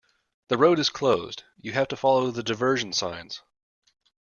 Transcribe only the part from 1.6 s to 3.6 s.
You have to follow the diversion signs